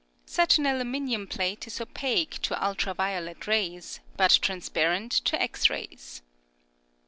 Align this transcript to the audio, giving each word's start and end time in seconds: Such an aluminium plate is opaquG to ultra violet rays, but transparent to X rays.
Such 0.25 0.57
an 0.57 0.65
aluminium 0.65 1.27
plate 1.27 1.67
is 1.67 1.77
opaquG 1.77 2.31
to 2.39 2.65
ultra 2.65 2.95
violet 2.95 3.45
rays, 3.45 3.99
but 4.17 4.39
transparent 4.41 5.11
to 5.11 5.39
X 5.39 5.69
rays. 5.69 6.23